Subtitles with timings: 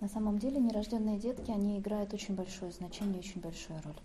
[0.00, 3.96] На самом деле нерожденные детки, они играют очень большое значение, очень большую роль.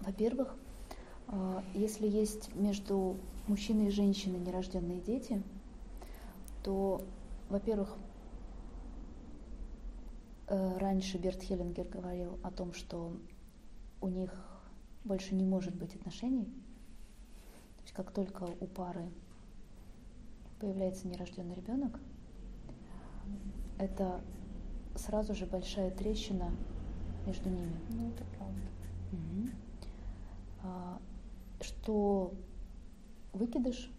[0.00, 0.56] Во-первых,
[1.28, 3.16] э, если есть между
[3.48, 5.42] мужчиной и женщиной нерожденные дети,
[6.62, 7.02] то,
[7.50, 7.96] во-первых,
[10.46, 13.12] э, раньше Берт Хеллингер говорил о том, что
[14.00, 14.32] у них
[15.04, 16.44] больше не может быть отношений.
[16.44, 19.10] То есть как только у пары
[20.60, 22.00] появляется нерожденный ребенок,
[23.78, 24.22] это
[24.94, 26.50] сразу же большая трещина
[27.26, 27.76] между ними.
[27.90, 28.60] Ну, это правда.
[29.12, 29.48] Угу.
[30.62, 31.00] А,
[31.60, 32.34] что
[33.32, 33.90] выкидыш,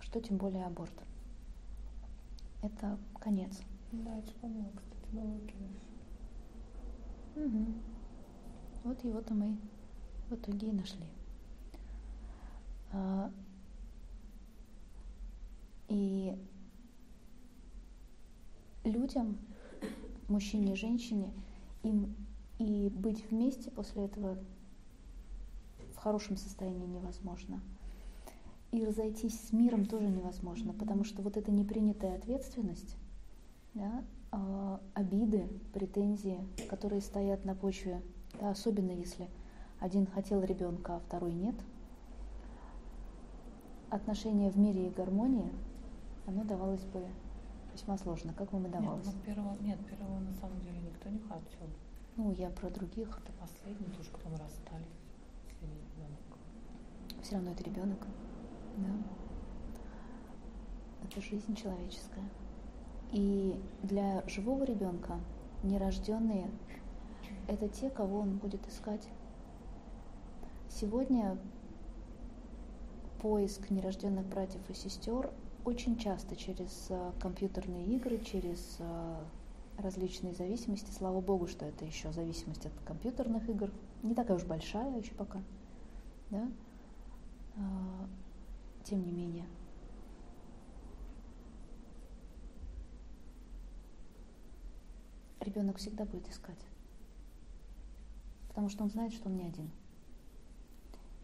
[0.00, 0.94] что тем более аборт.
[2.62, 3.60] Это конец.
[3.92, 5.76] Да, я вспомнила, кстати, был выкидыш.
[7.36, 7.74] Угу.
[8.84, 9.56] Вот его-то мы
[10.28, 11.06] в итоге и нашли.
[12.92, 13.30] А,
[15.88, 16.36] и
[18.84, 19.38] людям,
[20.28, 21.32] мужчине и женщине,
[21.82, 22.14] им
[22.58, 24.38] и быть вместе после этого
[25.94, 27.60] в хорошем состоянии невозможно.
[28.72, 32.96] И разойтись с миром тоже невозможно, потому что вот эта непринятая ответственность,
[33.74, 38.02] да, э, обиды, претензии, которые стоят на почве,
[38.40, 39.28] да, особенно если
[39.78, 41.54] один хотел ребенка, а второй нет,
[43.90, 45.52] отношения в мире и гармонии,
[46.26, 47.06] оно давалось бы
[47.74, 48.32] весьма сложно.
[48.32, 49.06] Как вам и давалось?
[49.06, 51.68] Нет, ну, первого, нет, первого на самом деле никто не хотел.
[52.16, 53.08] Ну, я про других.
[53.08, 54.86] Это последний, тоже потом расстались.
[55.44, 57.22] Последний ребенок.
[57.22, 58.06] Все равно это ребенок.
[58.78, 58.90] Да.
[61.04, 62.24] Это жизнь человеческая.
[63.12, 65.20] И для живого ребенка
[65.62, 66.50] нерожденные–
[67.48, 69.06] это те, кого он будет искать.
[70.68, 71.38] Сегодня
[73.20, 75.30] поиск нерожденных братьев и сестер
[75.64, 79.24] очень часто через э, компьютерные игры, через э,
[79.78, 80.90] различные зависимости.
[80.90, 83.70] Слава богу, что это еще зависимость от компьютерных игр.
[84.02, 85.42] Не такая уж большая еще пока.
[86.30, 86.48] Да?
[87.56, 88.08] А,
[88.84, 89.46] тем не менее.
[95.40, 96.66] Ребенок всегда будет искать.
[98.48, 99.70] Потому что он знает, что он не один.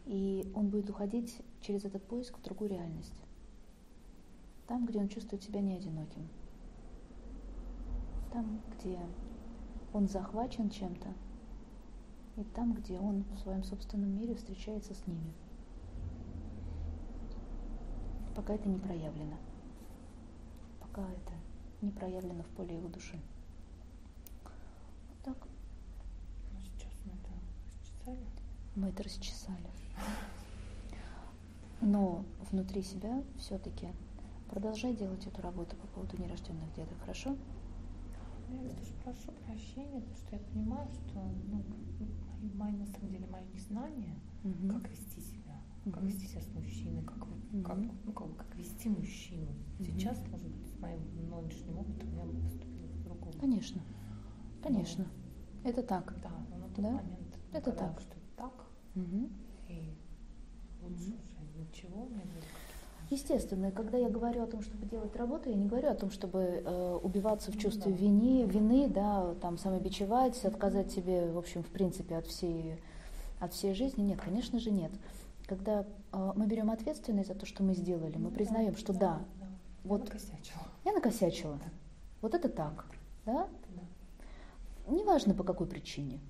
[0.07, 3.15] И он будет уходить через этот поиск в другую реальность
[4.71, 6.29] там, где он чувствует себя не одиноким,
[8.33, 9.01] там, где
[9.93, 11.09] он захвачен чем-то,
[12.37, 15.35] и там, где он в своем собственном мире встречается с ними.
[18.37, 19.37] Пока это не проявлено.
[20.79, 21.33] Пока это
[21.83, 23.19] не проявлено в поле его души.
[24.45, 25.49] Вот так.
[26.53, 27.33] Ну, сейчас мы это
[27.73, 28.27] расчесали.
[28.77, 29.71] Мы это расчесали.
[31.81, 33.89] Но внутри себя все-таки
[34.51, 37.37] Продолжай делать эту работу по поводу нерожденных деток, хорошо?
[38.51, 41.65] Я тоже прошу прощения, потому что я понимаю, что ну,
[42.55, 44.73] мое, на самом деле мое незнание, угу.
[44.73, 45.55] как вести себя,
[45.87, 45.93] угу.
[45.93, 47.63] как вести себя с мужчиной, как, угу.
[47.63, 49.53] как, ну, как, как вести мужчину.
[49.79, 49.85] Угу.
[49.85, 51.01] Сейчас, может быть, с моим
[51.31, 53.41] нынешним опытом я бы поступила по-другому.
[53.41, 53.83] Конечно,
[54.65, 55.07] конечно.
[55.63, 56.13] Но, это так.
[56.25, 56.91] Да, но на тот да?
[56.91, 58.01] момент это так.
[58.01, 59.31] что это так, угу.
[59.69, 59.95] и
[60.83, 61.21] лучше угу.
[61.23, 62.45] уже ничего не будет
[63.11, 66.13] Естественно, и когда я говорю о том, чтобы делать работу, я не говорю о том,
[66.13, 67.99] чтобы э, убиваться в ну чувстве да.
[67.99, 72.77] вины, вины, да, там самобичевать, отказать себе, в общем, в принципе, от всей,
[73.41, 74.03] от всей жизни.
[74.03, 74.93] Нет, конечно же, нет.
[75.47, 78.99] Когда э, мы берем ответственность за то, что мы сделали, мы ну признаем, что да,
[79.01, 79.47] да, да.
[79.83, 80.63] вот я накосячила.
[80.85, 81.55] Я накосячила.
[81.55, 81.71] Да.
[82.21, 82.87] Вот это так,
[83.27, 83.49] да?
[83.75, 84.93] да.
[84.95, 86.21] Неважно по какой причине.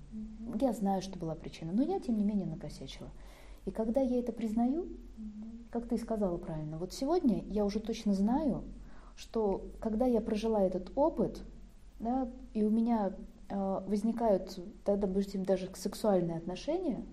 [0.47, 0.59] Угу.
[0.61, 3.11] Я знаю, что была причина, но я, тем не менее, накосячила.
[3.67, 4.87] И когда я это признаю,
[5.71, 8.65] как ты сказала правильно, вот сегодня я уже точно знаю,
[9.17, 11.43] что когда я прожила этот опыт,
[11.99, 13.13] да, и у меня
[13.49, 17.05] э, возникают тогда, допустим, даже сексуальные отношения,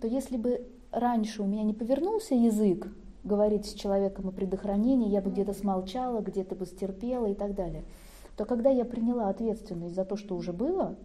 [0.00, 2.88] то если бы раньше у меня не повернулся язык
[3.24, 7.84] говорить с человеком о предохранении, я бы где-то смолчала, где-то бы стерпела и так далее,
[8.36, 10.96] то когда я приняла ответственность за то, что уже было,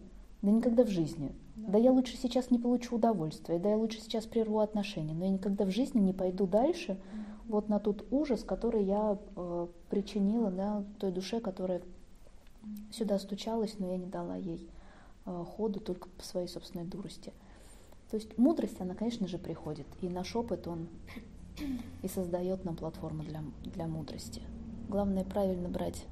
[0.44, 1.32] да никогда в жизни.
[1.56, 1.72] Да.
[1.72, 5.30] да я лучше сейчас не получу удовольствия, да я лучше сейчас прерву отношения, но я
[5.30, 10.50] никогда в жизни не пойду дальше mm вот на тот ужас, который я э, причинила
[10.50, 11.82] да, той душе, которая
[12.90, 14.68] сюда стучалась, но я не дала ей
[15.26, 17.32] э, ходу только по своей собственной дурости.
[18.10, 20.88] То есть мудрость, она, конечно же, приходит, и наш опыт, он
[22.02, 24.42] и создает нам платформу для, для мудрости.
[24.88, 26.06] Главное правильно брать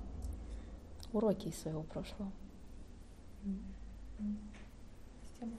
[1.13, 2.31] уроки из своего прошлого.
[5.23, 5.57] Система.